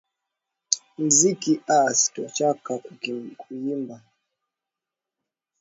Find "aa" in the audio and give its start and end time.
1.77-1.89